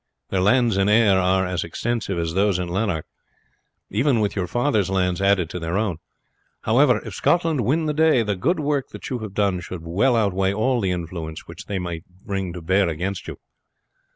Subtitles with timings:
[0.31, 3.05] Their lands in Ayr are as extensive as those in Lanark,
[3.91, 5.97] even with your father's lands added to their own.
[6.61, 10.15] However, if Scotland win the day the good work that you have done should well
[10.15, 13.37] outweigh all the influence which they might bring to bear against you.